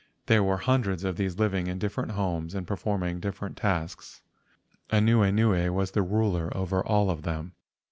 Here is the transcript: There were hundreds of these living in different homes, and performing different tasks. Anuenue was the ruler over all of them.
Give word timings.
There 0.25 0.43
were 0.43 0.57
hundreds 0.57 1.03
of 1.03 1.15
these 1.15 1.37
living 1.37 1.67
in 1.67 1.77
different 1.77 2.13
homes, 2.13 2.55
and 2.55 2.65
performing 2.65 3.19
different 3.19 3.55
tasks. 3.55 4.23
Anuenue 4.89 5.71
was 5.71 5.91
the 5.91 6.01
ruler 6.01 6.49
over 6.57 6.83
all 6.83 7.11
of 7.11 7.21
them. 7.21 7.53